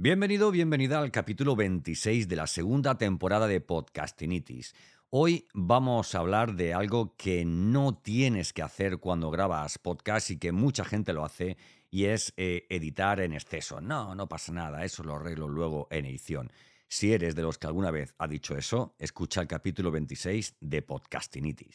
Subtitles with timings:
[0.00, 4.76] Bienvenido, bienvenida al capítulo 26 de la segunda temporada de Podcastinitis.
[5.10, 10.38] Hoy vamos a hablar de algo que no tienes que hacer cuando grabas podcast y
[10.38, 11.56] que mucha gente lo hace
[11.90, 13.80] y es eh, editar en exceso.
[13.80, 16.52] No, no pasa nada, eso lo arreglo luego en edición.
[16.86, 20.80] Si eres de los que alguna vez ha dicho eso, escucha el capítulo 26 de
[20.80, 21.74] Podcastinitis.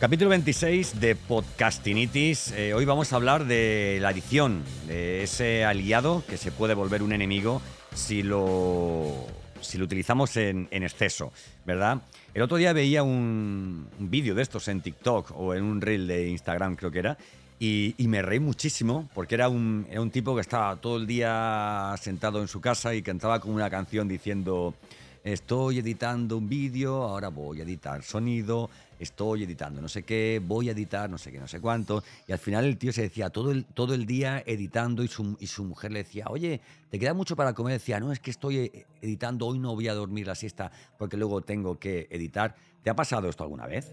[0.00, 2.52] Capítulo 26 de Podcastinitis.
[2.52, 7.02] Eh, hoy vamos a hablar de la edición, de ese aliado que se puede volver
[7.02, 7.60] un enemigo
[7.96, 9.26] si lo,
[9.60, 11.32] si lo utilizamos en, exceso,
[11.66, 12.00] ¿verdad?
[12.32, 16.28] El otro día veía un, vídeo de estos en TikTok o en un reel de
[16.28, 17.18] Instagram, creo que era,
[17.58, 21.08] y, y me reí muchísimo porque era un, era un tipo que estaba todo el
[21.08, 24.76] día sentado en su casa y cantaba como una canción diciendo
[25.24, 30.68] estoy editando un vídeo, ahora voy a editar sonido, estoy editando no sé qué, voy
[30.68, 32.02] a editar no sé qué, no sé cuánto.
[32.26, 35.36] Y al final el tío se decía todo el, todo el día editando y su,
[35.40, 36.60] y su mujer le decía, oye,
[36.90, 37.74] ¿te queda mucho para comer?
[37.74, 41.16] Decía, no, es que estoy eh, editando, hoy no voy a dormir la siesta porque
[41.16, 42.56] luego tengo que editar.
[42.82, 43.90] ¿Te ha pasado esto alguna vez?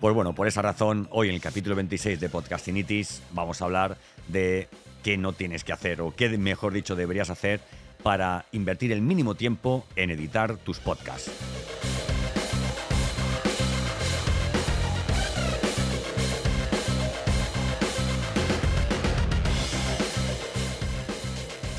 [0.00, 3.98] Pues bueno, por esa razón, hoy en el capítulo 26 de Podcastinitis vamos a hablar
[4.28, 4.68] de
[5.02, 7.60] qué no tienes que hacer o qué, mejor dicho, deberías hacer
[8.02, 11.30] para invertir el mínimo tiempo en editar tus podcasts.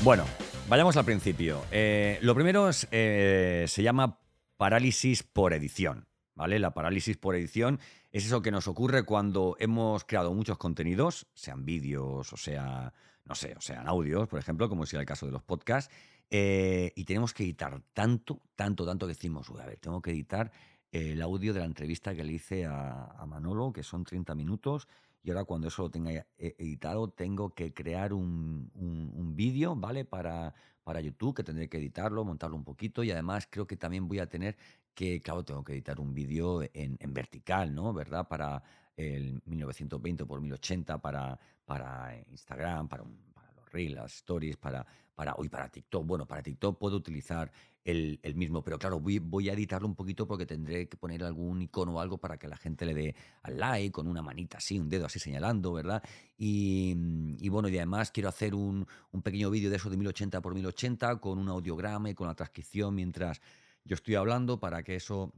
[0.02, 0.24] Bueno,
[0.68, 1.64] vayamos al principio.
[1.70, 4.18] Eh, lo primero es, eh, se llama
[4.56, 6.06] parálisis por edición.
[6.34, 6.58] ¿Vale?
[6.58, 7.78] La parálisis por edición
[8.10, 12.92] es eso que nos ocurre cuando hemos creado muchos contenidos, sean vídeos o sea,
[13.24, 15.94] no sé, o sean audios, por ejemplo, como es el caso de los podcasts,
[16.34, 20.12] eh, y tenemos que editar tanto, tanto, tanto que decimos, "Uy, a ver, tengo que
[20.12, 20.50] editar
[20.90, 24.88] el audio de la entrevista que le hice a, Manolo, que son 30 minutos,
[25.22, 29.76] y ahora cuando eso lo tenga e- editado, tengo que crear un, un- un vídeo,
[29.76, 30.04] ¿vale?
[30.06, 30.54] Para,
[30.84, 34.18] para YouTube, que tendré que editarlo, montarlo un poquito, y además creo que también voy
[34.20, 34.56] a tener
[34.94, 37.92] que, claro, tengo que editar un vídeo en, vertical, ¿no?
[37.92, 38.26] ¿Verdad?
[38.28, 38.62] Para
[38.96, 43.04] el 1920 por 1080, para, para Instagram, para,
[43.34, 46.06] para los Reels, las Stories, para, para, hoy para TikTok.
[46.06, 47.50] Bueno, para TikTok puedo utilizar
[47.84, 51.24] el, el mismo, pero claro, voy, voy a editarlo un poquito porque tendré que poner
[51.24, 54.58] algún icono o algo para que la gente le dé al like con una manita
[54.58, 56.02] así, un dedo así señalando, ¿verdad?
[56.36, 56.96] Y,
[57.38, 60.54] y bueno, y además quiero hacer un, un pequeño vídeo de eso de 1080 por
[60.54, 63.40] 1080 con un audiograma y con la transcripción mientras
[63.84, 65.32] yo estoy hablando para que eso,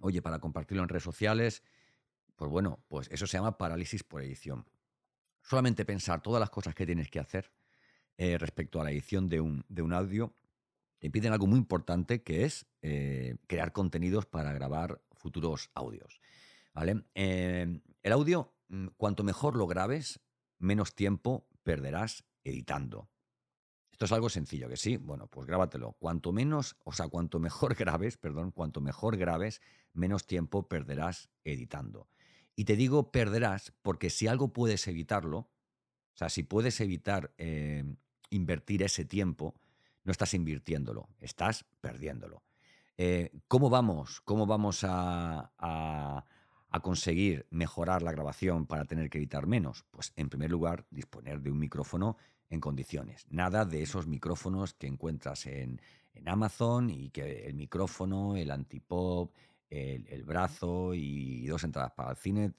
[0.00, 1.62] oye, para compartirlo en redes sociales,
[2.34, 4.66] pues bueno, pues eso se llama parálisis por edición.
[5.42, 7.52] Solamente pensar todas las cosas que tienes que hacer
[8.16, 10.34] eh, respecto a la edición de un, de un audio
[11.04, 16.18] te piden algo muy importante que es eh, crear contenidos para grabar futuros audios.
[16.72, 17.04] ¿vale?
[17.14, 20.20] Eh, el audio, mm, cuanto mejor lo grabes,
[20.58, 23.10] menos tiempo perderás editando.
[23.92, 25.92] Esto es algo sencillo, que sí, bueno, pues grábatelo.
[25.98, 29.60] Cuanto menos, o sea, cuanto mejor grabes, perdón, cuanto mejor grabes,
[29.92, 32.08] menos tiempo perderás editando.
[32.56, 37.34] Y te digo perderás porque si algo puedes evitarlo, o sea, si puedes evitar
[38.34, 39.54] invertir ese tiempo,
[40.04, 42.42] no estás invirtiéndolo, estás perdiéndolo.
[42.96, 44.20] Eh, ¿Cómo vamos?
[44.20, 46.24] ¿Cómo vamos a, a-
[46.82, 49.84] conseguir mejorar la grabación para tener que editar menos?
[49.92, 52.16] Pues en primer lugar, disponer de un micrófono
[52.50, 53.26] en condiciones.
[53.30, 55.80] Nada de esos micrófonos que encuentras en,
[56.14, 59.32] en Amazon y que el micrófono, el antipop,
[59.70, 62.52] el, el brazo y dos entradas para el cine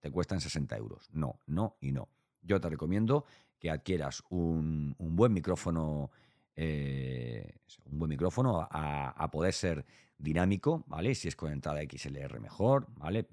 [0.00, 1.08] te cuestan 60 euros.
[1.12, 2.08] No, no y no.
[2.42, 3.24] Yo te recomiendo
[3.62, 6.10] que adquieras un, buen micrófono,
[6.56, 7.54] eh,
[7.86, 9.86] un buen micrófono a, a poder ser
[10.18, 11.14] dinámico, ¿vale?
[11.14, 13.28] Si es con entrada XLR mejor, ¿vale?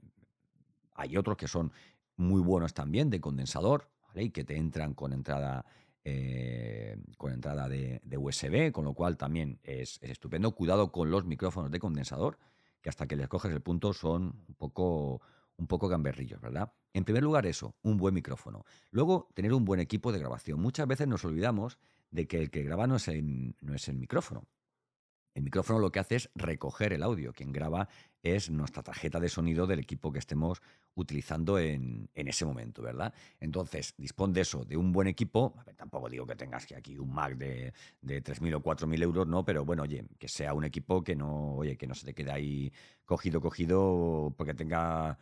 [0.93, 1.73] Hay otros que son
[2.15, 4.23] muy buenos también de condensador, ¿vale?
[4.23, 5.65] Y que te entran con entrada
[6.05, 10.55] eh, con entrada de, USB, con lo cual también es, estupendo.
[10.55, 12.37] Cuidado con los micrófonos de condensador,
[12.81, 15.21] que hasta que les coges el punto son un poco,
[15.59, 16.73] un poco gamberrillos, ¿verdad?
[16.93, 18.65] En primer lugar, eso, un buen micrófono.
[18.91, 20.59] Luego, tener un buen equipo de grabación.
[20.59, 21.77] Muchas veces nos olvidamos
[22.09, 23.07] de que el que graba no es
[23.61, 24.47] no es el micrófono.
[25.35, 27.31] El micrófono lo que hace es recoger el audio.
[27.33, 27.87] Quien graba
[28.23, 30.61] es nuestra tarjeta de sonido del equipo que estemos
[30.95, 33.13] utilizando en, ese momento, ¿verdad?
[33.39, 35.55] Entonces, dispón de eso, de un buen equipo.
[35.77, 39.45] tampoco digo que tengas que aquí un Mac de, de 3.000 o 4.000 euros, no,
[39.45, 42.31] pero bueno, oye, que sea un equipo que no, oye, que no se te quede
[42.31, 42.73] ahí
[43.05, 45.17] cogido, cogido, porque tenga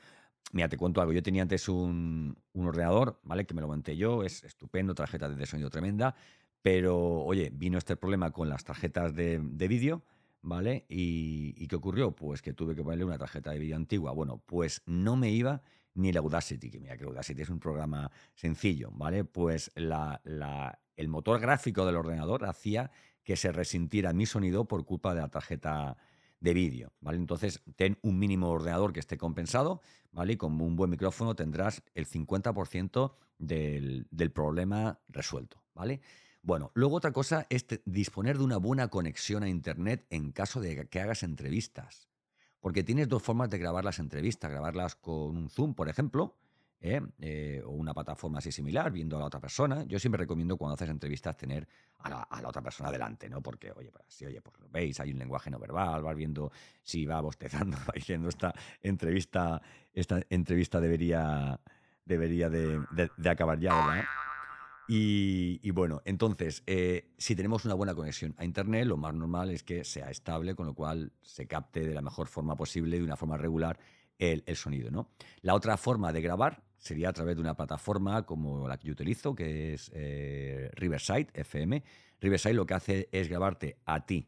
[0.53, 1.13] Mira, te cuento algo.
[1.13, 3.45] Yo tenía antes un, ordenador, ¿vale?
[3.45, 6.15] Que me lo monté yo, es estupendo, tarjeta de sonido tremenda,
[6.61, 10.03] pero, oye, vino este problema con las tarjetas de, vídeo,
[10.41, 10.85] ¿vale?
[10.89, 12.15] Y, qué ocurrió?
[12.15, 14.11] Pues que tuve que ponerle una tarjeta de vídeo antigua.
[14.13, 15.61] Bueno, pues no me iba
[15.93, 19.23] ni la Audacity, que mira que Audacity es un programa sencillo, ¿vale?
[19.23, 22.91] Pues el motor gráfico del ordenador hacía
[23.23, 25.97] que se resintiera mi sonido por culpa de la tarjeta
[26.39, 27.17] de vídeo, ¿vale?
[27.17, 29.81] Entonces, ten un mínimo ordenador que esté compensado,
[30.11, 30.33] ¿vale?
[30.33, 36.01] Y con un buen micrófono tendrás el 50% del, del problema resuelto, ¿vale?
[36.41, 40.87] Bueno, luego otra cosa es disponer de una buena conexión a Internet en caso de
[40.87, 42.07] que hagas entrevistas.
[42.59, 44.49] Porque tienes dos formas de grabar las entrevistas.
[44.49, 46.35] Grabarlas con un Zoom, por ejemplo,
[46.81, 47.01] ¿eh?
[47.19, 49.83] Eh, o una plataforma así similar, viendo a la otra persona.
[49.83, 51.67] Yo siempre recomiendo cuando haces entrevistas tener
[51.99, 53.41] a la, otra persona delante, ¿no?
[53.41, 56.51] Porque, oye, pues, si oye, pues lo veis, hay un lenguaje no verbal, vas viendo
[56.83, 59.61] si va bostezando, va diciendo esta entrevista,
[59.93, 61.59] esta entrevista debería,
[62.05, 62.81] debería de,
[63.29, 64.05] acabar ya, ¿verdad?
[64.89, 69.61] Y, bueno, entonces, eh, si tenemos una buena conexión a Internet, lo más normal es
[69.63, 73.17] que sea estable, con lo cual se capte de la mejor forma posible, de una
[73.17, 73.77] forma regular,
[74.17, 74.89] el, sonido.
[74.89, 75.09] ¿no?
[75.41, 78.93] La otra forma de grabar sería a través de una plataforma como la que yo
[78.93, 81.83] utilizo, que es eh, Riverside FM.
[82.21, 84.27] Riverside lo que hace es grabarte a ti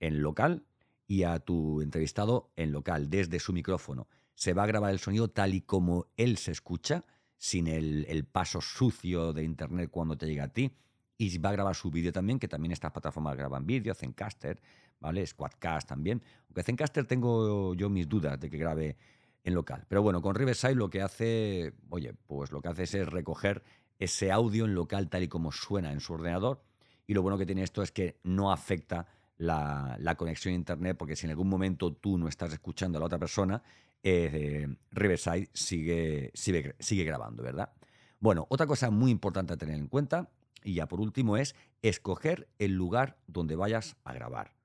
[0.00, 0.64] en local
[1.06, 4.08] y a tu entrevistado en local, desde su micrófono.
[4.34, 7.04] Se va a grabar el sonido tal y como él se escucha
[7.36, 10.70] sin el, paso sucio de Internet cuando te llega a ti.
[11.16, 14.60] Y va a grabar su vídeo también, que también estas plataformas graban vídeo, Zencaster,
[15.00, 15.26] ¿vale?
[15.26, 16.22] Squadcast también.
[16.46, 18.96] Aunque Zencaster tengo yo mis dudas de que grabe
[19.44, 19.84] en local.
[19.88, 23.62] Pero bueno, con Riverside lo que hace, oye, pues lo que hace es recoger
[23.98, 26.62] ese audio en local tal y como suena en su ordenador.
[27.06, 29.06] Y lo bueno que tiene esto es que no afecta
[29.38, 33.06] la, conexión a Internet, porque si en algún momento tú no estás escuchando a la
[33.06, 33.62] otra persona,
[34.02, 37.72] eh, Riverside sigue, sigue, sigue grabando, ¿verdad?
[38.20, 40.28] Bueno, otra cosa muy importante a tener en cuenta,
[40.64, 44.57] y ya por último, es escoger el lugar donde vayas a grabar.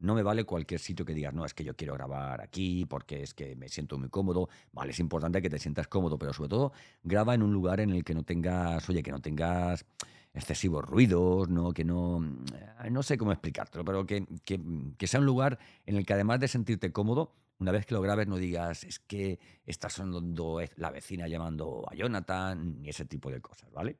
[0.00, 3.22] No me vale cualquier sitio que digas, no, es que yo quiero grabar aquí porque
[3.22, 4.48] es que me siento muy cómodo.
[4.72, 7.90] Vale, es importante que te sientas cómodo, pero sobre todo graba en un lugar en
[7.90, 9.84] el que no tengas, oye, que no tengas
[10.32, 11.72] excesivos ruidos, ¿no?
[11.72, 12.22] que no,
[12.84, 16.40] eh, no sé cómo explicártelo, pero que, que, sea un lugar en el que además
[16.40, 20.90] de sentirte cómodo, una vez que lo grabes no digas, es que está sonando la
[20.90, 23.98] vecina llamando a Jonathan, ni ese tipo de cosas, ¿vale?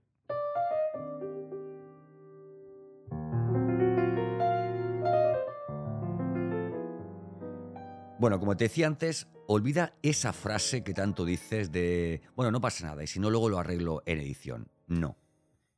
[8.21, 12.85] Bueno, como te decía antes, olvida esa frase que tanto dices de, bueno, no pasa
[12.85, 14.69] nada, y si no, luego lo arreglo en edición.
[14.89, 15.17] No.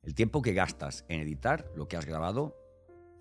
[0.01, 2.53] El tiempo que gastas en editar lo que has grabado,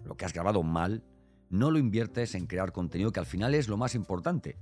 [0.02, 1.04] lo que has grabado mal,
[1.50, 4.58] no lo inviertes en crear contenido que al final es lo más importante.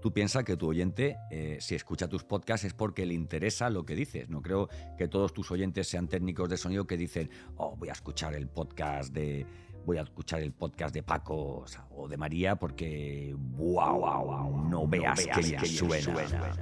[0.00, 3.84] Tú piensas que tu oyente, eh, si escucha tus podcasts, es porque le interesa lo
[3.84, 4.28] que dices.
[4.28, 7.92] No creo que todos tus oyentes sean técnicos de sonido que dicen, oh, voy a
[7.92, 9.44] escuchar el podcast de.
[9.86, 13.34] Voy a escuchar el podcast de Paco o, de María porque.
[13.36, 14.68] ¡Wow, wow, wow!
[14.68, 16.52] No, veas, que, suena.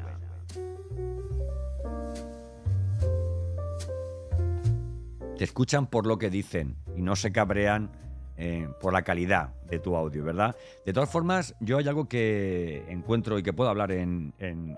[5.38, 7.92] Te escuchan por lo que dicen y no se cabrean
[8.36, 10.56] eh, por la calidad de tu audio, ¿verdad?
[10.84, 14.34] De todas formas, yo hay algo que encuentro y que puedo hablar en,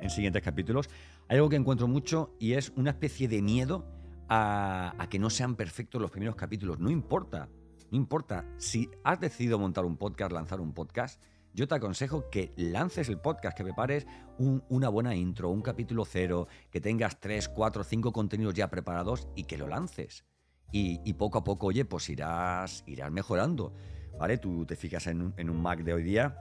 [0.09, 0.91] siguientes capítulos,
[1.29, 3.87] hay algo que encuentro mucho y es una especie de miedo
[4.29, 6.79] a, a, que no sean perfectos los primeros capítulos.
[6.79, 7.49] No importa,
[7.95, 8.45] no importa.
[8.59, 11.23] Si has decidido montar un podcast, lanzar un podcast,
[11.53, 14.05] yo te aconsejo que lances el podcast, que prepares
[14.37, 19.45] una buena intro, un capítulo cero, que tengas tres, cuatro, cinco contenidos ya preparados y
[19.45, 20.25] que lo lances.
[20.73, 23.73] Y, poco a poco, oye, pues irás, irás mejorando,
[24.19, 24.39] ¿vale?
[24.39, 26.37] Tú te fijas en un, en un, Mac de hoy día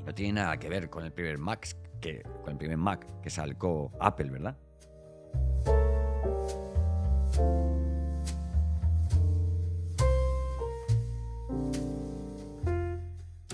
[0.00, 1.68] y no tiene nada que ver con el primer Mac
[2.00, 4.56] que, con el primer Mac que sacó Apple, ¿verdad?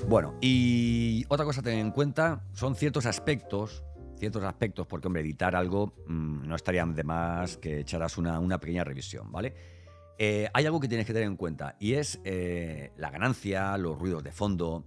[0.06, 3.82] Bueno, y otra cosa a tener en cuenta son ciertos aspectos,
[4.18, 8.84] ciertos aspectos, porque, hombre, editar algo mm, no estaría de más que echaras una, pequeña
[8.84, 9.54] revisión, ¿vale?
[10.18, 13.98] Eh, hay algo que tienes que tener en cuenta y es eh, la ganancia, los
[13.98, 14.84] ruidos de fondo,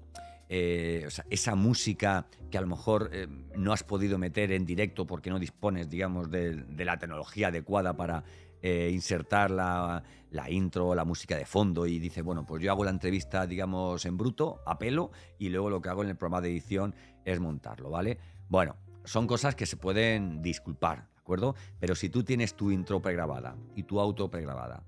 [0.49, 3.09] eh, o sea, esa música que a lo mejor
[3.57, 8.23] no has podido meter en directo porque no dispones, digamos, de, la tecnología adecuada para
[8.61, 12.91] insertar la, la, intro, la música de fondo y dices, bueno, pues yo hago la
[12.91, 16.49] entrevista, digamos, en bruto, a pelo, y luego lo que hago en el programa de
[16.49, 16.95] edición
[17.25, 18.17] es montarlo, ¿vale?
[18.49, 21.55] Bueno, son cosas que se pueden disculpar, ¿de acuerdo?
[21.79, 24.83] Pero si tú tienes tu intro pregrabada y tu auto pregrabada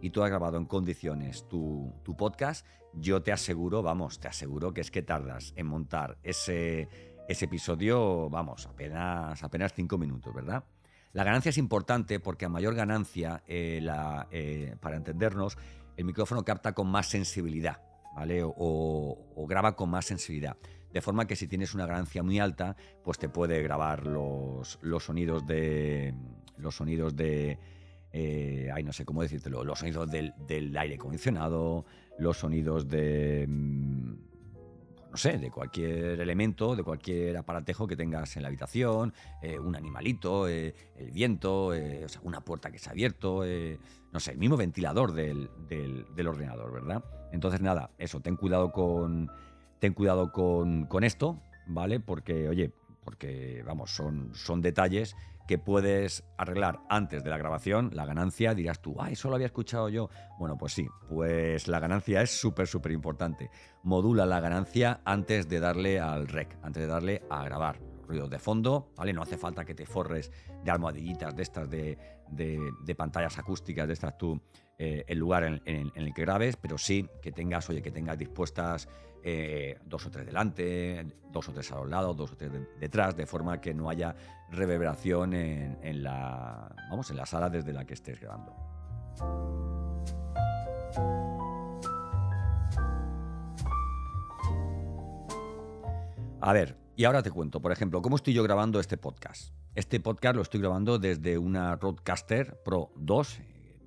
[0.00, 4.82] y tú has grabado en condiciones tu, podcast, yo te aseguro, vamos, te aseguro que
[4.82, 6.88] es que tardas en montar ese,
[7.28, 10.64] ese episodio, vamos, apenas, apenas cinco minutos, ¿verdad?
[11.12, 13.86] La ganancia es importante porque a mayor ganancia, eh,
[14.30, 15.58] eh, para entendernos,
[15.96, 17.82] el micrófono capta con más sensibilidad,
[18.14, 18.42] ¿vale?
[18.44, 20.56] O, graba con más sensibilidad.
[20.92, 25.04] De forma que si tienes una ganancia muy alta, pues te puede grabar los, los
[25.04, 26.14] sonidos de.
[26.58, 27.58] Los sonidos de
[28.12, 31.86] eh, ay, no sé cómo decírtelo, los sonidos del, aire acondicionado,
[32.18, 34.12] los sonidos de, mm,
[35.12, 39.76] no sé, de cualquier elemento, de cualquier aparatejo que tengas en la habitación, eh, un
[39.76, 41.72] animalito, eh, el viento,
[42.22, 43.44] una puerta que se ha abierto,
[44.10, 45.50] no sé, el mismo ventilador del,
[46.26, 47.04] ordenador, ¿verdad?
[47.30, 49.30] Entonces, nada, eso, ten cuidado con,
[49.78, 52.00] ten cuidado con, con esto, ¿vale?
[52.00, 52.72] Porque, oye,
[53.04, 55.14] porque, vamos, son, son detalles
[55.58, 59.88] puedes arreglar antes de la grabación, la ganancia, dirás tú, ay, eso lo había escuchado
[59.88, 60.08] yo.
[60.38, 63.50] Bueno, pues sí, pues la ganancia es súper, súper importante.
[63.82, 67.91] Modula la ganancia antes de darle al rec, antes de darle a grabar.
[68.12, 69.12] De fondo, ¿vale?
[69.12, 70.30] No hace falta que te forres
[70.62, 74.40] de almohadillitas de estas, de, de, pantallas acústicas de estas tú,
[74.78, 78.18] eh, el lugar en, en el que grabes, pero sí que tengas, oye, que tengas
[78.18, 78.88] dispuestas
[79.24, 82.50] eh, dos o tres delante, dos o tres a los lados, dos o tres
[82.80, 84.16] detrás, de forma que no haya
[84.50, 88.52] reverberación en, la, vamos, en la sala desde la que estés grabando.
[96.40, 99.52] A ver, y ahora te cuento, por ejemplo, cómo estoy yo grabando este podcast.
[99.74, 103.40] Este podcast lo estoy grabando desde una Roadcaster Pro 2.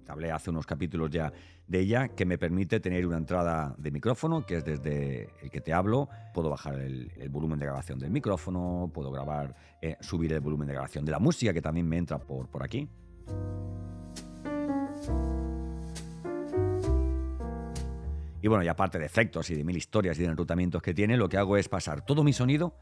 [0.10, 1.32] Hablé hace unos capítulos ya
[1.66, 5.62] de ella que me permite tener una entrada de micrófono, que es desde el que
[5.62, 6.10] te hablo.
[6.34, 10.74] Puedo bajar el, volumen de grabación del micrófono, puedo grabar, eh, subir el volumen de
[10.74, 12.90] grabación de la música, que también me entra por, por aquí.
[18.42, 21.16] Y bueno, y aparte de efectos y de mil historias y de enrutamientos que tiene,
[21.16, 22.76] lo que hago es pasar todo mi sonido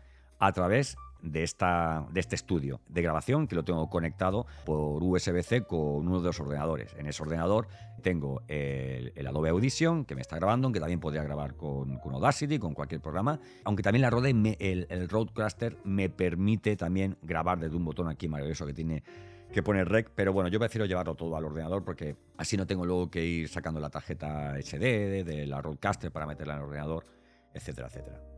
[0.45, 5.63] a través de, esta, de este estudio de grabación que lo tengo conectado por USB-C
[5.63, 6.93] con uno de los ordenadores.
[6.97, 7.69] En ese ordenador
[8.01, 12.59] tengo el, Adobe Audition que me está grabando, aunque también podría grabar con, con Audacity,
[12.59, 13.39] con cualquier programa.
[13.63, 18.27] Aunque también la Rode, el, el Rodecaster me permite también grabar desde un botón aquí
[18.27, 19.01] maravilloso que tiene
[19.53, 22.85] que poner rec, pero bueno, yo prefiero llevarlo todo al ordenador porque así no tengo
[22.85, 27.05] luego que ir sacando la tarjeta SD de la Rodecaster para meterla en el ordenador,
[27.53, 28.32] etcétera, etcétera.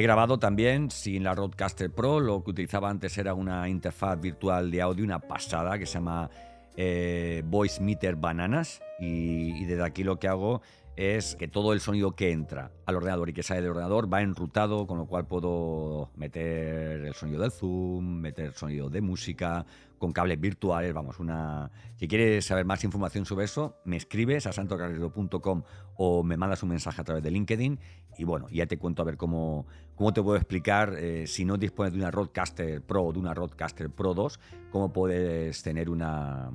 [0.00, 4.70] He grabado también sin la Roadcaster Pro, lo que utilizaba antes era una interfaz virtual
[4.70, 6.30] de audio, una pasada que se llama
[6.74, 8.80] eh, Voice Meter Bananas.
[8.98, 10.62] Y, desde aquí lo que hago
[10.96, 14.22] es que todo el sonido que entra al ordenador y que sale del ordenador va
[14.22, 19.64] enrutado, con lo cual puedo meter el sonido del Zoom, meter sonido de música,
[19.98, 21.70] con cables virtuales, vamos, una...
[21.96, 25.62] Si quieres saber más información sobre eso, me escribes a santocarrero.com
[25.96, 27.78] o me mandas un mensaje a través de LinkedIn
[28.16, 31.58] y bueno, ya te cuento a ver cómo, cómo te puedo explicar, eh, si no
[31.58, 36.50] dispones de una Roadcaster Pro o de una Roadcaster Pro 2, cómo puedes tener una,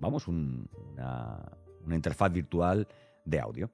[0.00, 0.66] vamos, una
[1.90, 2.88] interfaz virtual
[3.30, 3.70] de audio.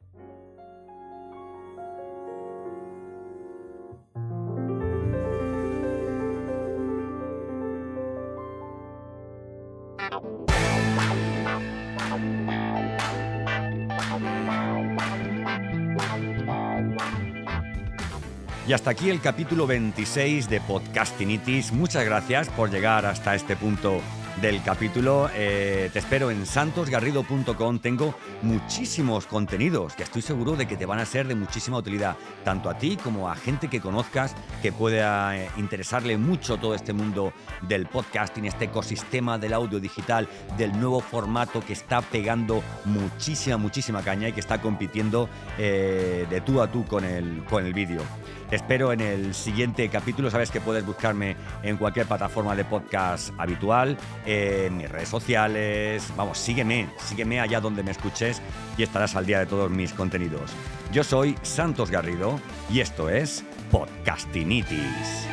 [18.68, 21.72] Y hasta aquí el capítulo 26 de Podcastinitis.
[21.72, 24.00] Muchas gracias por llegar hasta este punto
[24.40, 25.30] del capítulo.
[25.34, 27.78] Eh, te espero en santosgarrido.com.
[27.78, 32.16] Tengo muchísimos contenidos que estoy seguro de que te van a ser de muchísima utilidad,
[32.44, 36.92] tanto a ti como a gente que conozcas que pueda eh, interesarle mucho todo este
[36.92, 43.56] mundo del podcasting, este ecosistema del audio digital, del nuevo formato que está pegando muchísima,
[43.56, 45.28] muchísima caña y que está compitiendo
[45.58, 48.02] eh, de tú a tú con el, con el vídeo.
[48.48, 50.30] Te espero en el siguiente capítulo.
[50.30, 56.12] Sabes que puedes buscarme en cualquier plataforma de podcast habitual, en mis redes sociales.
[56.16, 58.42] Vamos, sígueme, sígueme allá donde me escuches
[58.76, 60.50] y estarás al día de todos mis contenidos.
[60.92, 62.40] Yo soy Santos Garrido
[62.70, 65.26] y esto es Podcastinitis.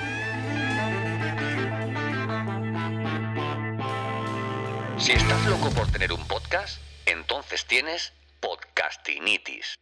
[4.98, 9.76] Si estás loco por tener un podcast, entonces tienes podcastinitis.